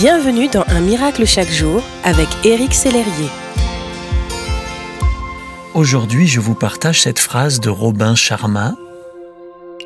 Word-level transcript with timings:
Bienvenue 0.00 0.48
dans 0.48 0.64
Un 0.68 0.80
miracle 0.80 1.26
chaque 1.26 1.50
jour 1.50 1.82
avec 2.04 2.26
Éric 2.42 2.72
Sellerier. 2.72 3.28
Aujourd'hui, 5.74 6.26
je 6.26 6.40
vous 6.40 6.54
partage 6.54 7.02
cette 7.02 7.18
phrase 7.18 7.60
de 7.60 7.68
Robin 7.68 8.14
Charma. 8.14 8.76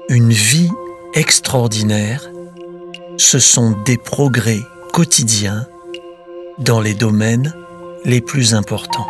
Une 0.09 0.31
vie 0.31 0.71
extraordinaire, 1.15 2.31
ce 3.17 3.41
sont 3.41 3.75
des 3.85 3.97
progrès 3.97 4.61
quotidiens 4.93 5.67
dans 6.59 6.81
les 6.81 6.95
domaines 6.95 7.53
les 8.05 8.21
plus 8.21 8.55
importants. 8.55 9.09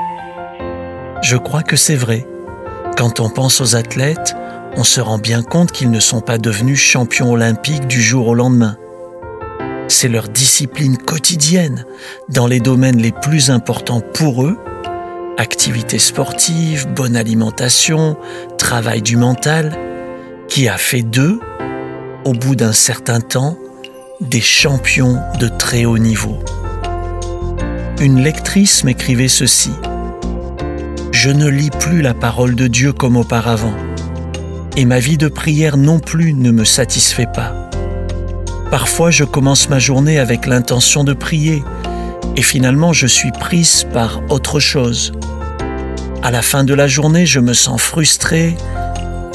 Je 1.20 1.36
crois 1.36 1.62
que 1.62 1.76
c'est 1.76 1.96
vrai. 1.96 2.26
Quand 2.96 3.20
on 3.20 3.28
pense 3.28 3.60
aux 3.60 3.76
athlètes, 3.76 4.34
on 4.78 4.84
se 4.84 5.02
rend 5.02 5.18
bien 5.18 5.42
compte 5.42 5.70
qu'ils 5.70 5.90
ne 5.90 6.00
sont 6.00 6.22
pas 6.22 6.38
devenus 6.38 6.80
champions 6.80 7.30
olympiques 7.30 7.88
du 7.88 8.00
jour 8.00 8.26
au 8.28 8.34
lendemain. 8.34 8.78
C'est 9.88 10.08
leur 10.08 10.28
discipline 10.28 10.96
quotidienne 10.96 11.84
dans 12.28 12.46
les 12.46 12.60
domaines 12.60 13.00
les 13.00 13.12
plus 13.12 13.50
importants 13.50 14.00
pour 14.00 14.44
eux, 14.44 14.56
activité 15.36 15.98
sportive, 15.98 16.88
bonne 16.94 17.16
alimentation, 17.16 18.16
travail 18.56 19.02
du 19.02 19.16
mental, 19.16 19.76
qui 20.48 20.68
a 20.68 20.76
fait 20.76 21.02
d'eux, 21.02 21.38
au 22.24 22.32
bout 22.32 22.56
d'un 22.56 22.72
certain 22.72 23.20
temps, 23.20 23.58
des 24.20 24.40
champions 24.40 25.18
de 25.38 25.48
très 25.48 25.84
haut 25.84 25.98
niveau. 25.98 26.38
Une 28.00 28.22
lectrice 28.22 28.84
m'écrivait 28.84 29.28
ceci. 29.28 29.72
Je 31.12 31.30
ne 31.30 31.48
lis 31.48 31.70
plus 31.70 32.02
la 32.02 32.14
parole 32.14 32.54
de 32.54 32.66
Dieu 32.66 32.92
comme 32.92 33.16
auparavant, 33.16 33.74
et 34.76 34.84
ma 34.84 34.98
vie 34.98 35.18
de 35.18 35.28
prière 35.28 35.76
non 35.76 36.00
plus 36.00 36.34
ne 36.34 36.50
me 36.50 36.64
satisfait 36.64 37.28
pas. 37.32 37.63
Parfois, 38.70 39.10
je 39.10 39.24
commence 39.24 39.68
ma 39.68 39.78
journée 39.78 40.18
avec 40.18 40.46
l'intention 40.46 41.04
de 41.04 41.12
prier 41.12 41.62
et 42.36 42.42
finalement, 42.42 42.92
je 42.92 43.06
suis 43.06 43.30
prise 43.32 43.86
par 43.92 44.20
autre 44.30 44.60
chose. 44.60 45.12
À 46.22 46.30
la 46.30 46.42
fin 46.42 46.64
de 46.64 46.74
la 46.74 46.88
journée, 46.88 47.26
je 47.26 47.40
me 47.40 47.52
sens 47.52 47.80
frustré, 47.80 48.56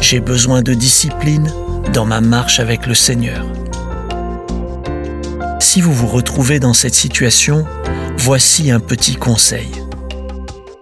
j'ai 0.02 0.20
besoin 0.20 0.62
de 0.62 0.74
discipline 0.74 1.52
dans 1.94 2.06
ma 2.06 2.22
marche 2.22 2.60
avec 2.60 2.88
le 2.88 2.94
Seigneur. 2.94 3.46
Si 5.60 5.82
vous 5.82 5.94
vous 5.94 6.08
retrouvez 6.08 6.60
dans 6.60 6.74
cette 6.74 6.96
situation, 6.96 7.66
voici 8.18 8.72
un 8.72 8.80
petit 8.80 9.16
conseil. 9.16 9.70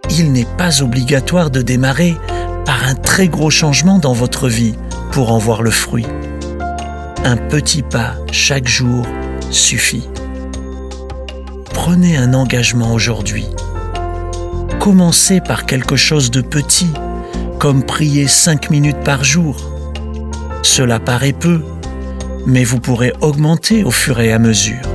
Il 0.09 0.31
n'est 0.31 0.47
pas 0.57 0.81
obligatoire 0.81 1.51
de 1.51 1.61
démarrer 1.61 2.15
par 2.65 2.83
un 2.87 2.95
très 2.95 3.27
gros 3.27 3.49
changement 3.49 3.99
dans 3.99 4.13
votre 4.13 4.47
vie 4.47 4.75
pour 5.11 5.31
en 5.31 5.37
voir 5.37 5.61
le 5.61 5.71
fruit. 5.71 6.05
Un 7.27 7.35
petit 7.35 7.81
pas 7.81 8.15
chaque 8.31 8.69
jour 8.69 9.05
suffit. 9.51 10.07
Prenez 11.73 12.15
un 12.15 12.33
engagement 12.33 12.93
aujourd'hui. 12.93 13.47
Commencez 14.79 15.41
par 15.41 15.65
quelque 15.65 15.97
chose 15.97 16.31
de 16.31 16.39
petit, 16.39 16.87
comme 17.59 17.83
prier 17.83 18.27
cinq 18.27 18.69
minutes 18.69 19.03
par 19.03 19.25
jour. 19.25 19.57
Cela 20.63 21.01
paraît 21.01 21.33
peu, 21.33 21.65
mais 22.45 22.63
vous 22.63 22.79
pourrez 22.79 23.11
augmenter 23.19 23.83
au 23.83 23.91
fur 23.91 24.21
et 24.21 24.31
à 24.31 24.39
mesure. 24.39 24.87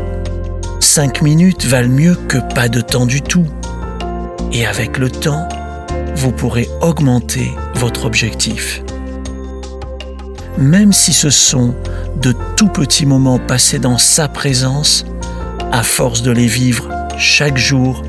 Cinq 0.80 1.20
minutes 1.20 1.66
valent 1.66 1.92
mieux 1.92 2.14
que 2.14 2.38
pas 2.54 2.70
de 2.70 2.80
temps 2.80 3.04
du 3.04 3.20
tout. 3.20 3.46
Et 4.52 4.64
avec 4.64 4.96
le 4.96 5.10
temps, 5.10 5.50
vous 6.14 6.32
pourrez 6.32 6.66
augmenter 6.80 7.52
votre 7.74 8.06
objectif. 8.06 8.82
Même 10.56 10.94
si 10.94 11.12
ce 11.12 11.28
sont 11.28 11.74
de 12.16 12.34
tout 12.56 12.68
petits 12.68 13.06
moments 13.06 13.38
passés 13.38 13.78
dans 13.78 13.98
sa 13.98 14.28
présence, 14.28 15.04
à 15.70 15.82
force 15.82 16.22
de 16.22 16.30
les 16.30 16.46
vivre 16.46 16.88
chaque 17.18 17.56
jour, 17.56 18.02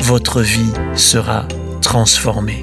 votre 0.00 0.40
vie 0.40 0.72
sera 0.94 1.46
transformée. 1.80 2.60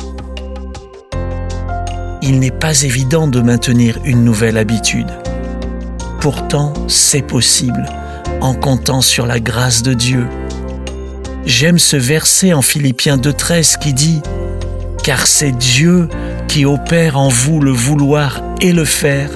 Il 2.22 2.40
n'est 2.40 2.52
pas 2.52 2.84
évident 2.84 3.28
de 3.28 3.42
maintenir 3.42 4.00
une 4.04 4.24
nouvelle 4.24 4.58
habitude. 4.58 5.10
Pourtant, 6.20 6.74
c'est 6.88 7.22
possible 7.22 7.86
en 8.42 8.54
comptant 8.54 9.02
sur 9.02 9.26
la 9.26 9.40
grâce 9.40 9.84
de 9.84 9.94
Dieu. 9.94 10.28
J'aime 11.46 11.80
ce 11.80 11.98
verset 11.98 12.54
en 12.54 12.62
Philippiens 12.62 13.18
2.13 13.18 13.80
qui 13.80 13.94
dit⁇ 13.94 14.22
Car 15.04 15.28
c'est 15.28 15.52
Dieu 15.52 16.10
qui 16.48 16.66
opère 16.66 17.18
en 17.18 17.30
vous 17.30 17.62
le 17.62 17.72
vouloir 17.72 18.42
et 18.62 18.74
le 18.74 18.86
faire 18.86 19.30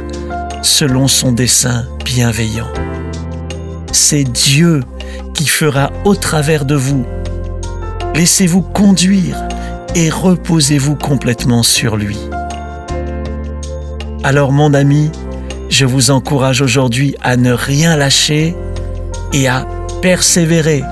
selon 0.64 1.08
son 1.08 1.34
dessein 1.34 1.86
bienveillant. 2.06 2.70
C'est 3.92 4.24
Dieu 4.24 4.82
qui 5.34 5.46
fera 5.46 5.92
au 6.06 6.16
travers 6.16 6.66
de 6.66 6.76
vous. 6.76 7.06
Laissez-vous 8.16 8.62
conduire 8.62 9.38
et 9.94 10.10
reposez-vous 10.10 10.96
complètement 10.96 11.64
sur 11.64 11.98
lui. 11.98 12.18
Alors 14.24 14.52
mon 14.52 14.74
ami, 14.74 15.12
je 15.70 15.86
vous 15.86 16.12
encourage 16.12 16.62
aujourd'hui 16.62 17.16
à 17.22 17.36
ne 17.36 17.52
rien 17.52 17.98
lâcher 17.98 18.56
et 19.34 19.48
à 19.48 19.68
persévérer. 20.02 20.84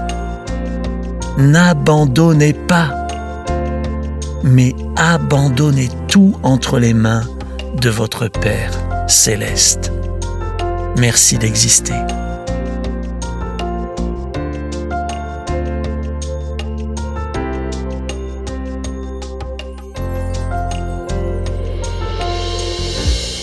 N'abandonnez 1.37 2.53
pas, 2.53 3.07
mais 4.43 4.75
abandonnez 4.97 5.89
tout 6.07 6.35
entre 6.43 6.77
les 6.77 6.93
mains 6.93 7.23
de 7.79 7.89
votre 7.89 8.27
Père 8.27 8.80
céleste. 9.11 9.91
Merci 10.97 11.37
d'exister. 11.37 11.93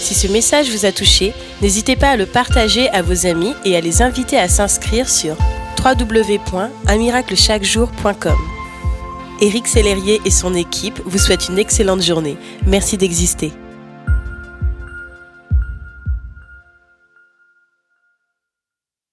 Si 0.01 0.15
ce 0.15 0.27
message 0.28 0.71
vous 0.71 0.87
a 0.87 0.93
touché, 0.93 1.34
n'hésitez 1.61 1.97
pas 1.97 2.09
à 2.11 2.17
le 2.17 2.25
partager 2.25 2.89
à 2.91 3.03
vos 3.03 3.27
amis 3.27 3.53
et 3.67 3.77
à 3.77 3.83
les 3.83 4.01
inviter 4.01 4.39
à 4.39 4.49
s'inscrire 4.49 5.07
sur 5.09 5.37
www.unmiraclechaquejour.com. 5.84 8.39
Éric 9.43 9.69
Sellerier 9.69 10.23
et 10.25 10.31
son 10.31 10.55
équipe 10.55 10.99
vous 11.05 11.19
souhaitent 11.19 11.51
une 11.51 11.59
excellente 11.59 12.03
journée. 12.03 12.39
Merci 12.67 12.97
d'exister. 12.97 13.53